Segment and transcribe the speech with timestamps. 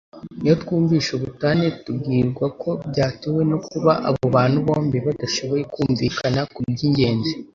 [0.43, 7.33] Iyo twumvise ubutane twibwira ko byatewe no kuba abo bantu bombi badashoboye kumvikana kubyingenzi